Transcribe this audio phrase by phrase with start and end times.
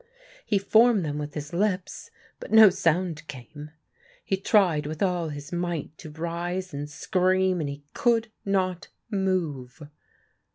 [0.47, 2.09] He formed them with his lips,
[2.39, 3.69] but no sound came.
[4.25, 9.79] He tried with all his might to rise and scream, and he could not move.